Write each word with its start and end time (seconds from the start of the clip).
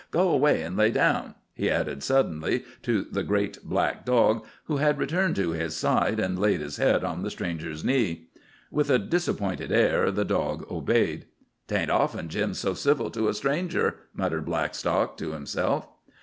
Go 0.09 0.35
'way 0.35 0.63
an' 0.63 0.75
lay 0.77 0.89
down," 0.89 1.35
he 1.53 1.69
added 1.69 2.01
suddenly 2.01 2.63
to 2.81 3.03
the 3.03 3.21
great 3.21 3.63
black 3.63 4.03
dog, 4.03 4.43
who 4.63 4.77
had 4.77 4.97
returned 4.97 5.35
to 5.35 5.51
his 5.51 5.77
side 5.77 6.19
and 6.19 6.39
laid 6.39 6.59
his 6.59 6.77
head 6.77 7.03
on 7.03 7.21
the 7.21 7.29
stranger's 7.29 7.85
knee. 7.85 8.25
With 8.71 8.89
a 8.89 8.97
disappointed 8.97 9.71
air 9.71 10.09
the 10.11 10.25
dog 10.25 10.65
obeyed. 10.71 11.27
"'Tain't 11.67 11.91
often 11.91 12.29
Jim's 12.29 12.57
so 12.57 12.73
civil 12.73 13.11
to 13.11 13.27
a 13.27 13.33
stranger," 13.35 13.97
muttered 14.11 14.45
Blackstock 14.45 15.17
to 15.17 15.33
himself. 15.33 15.87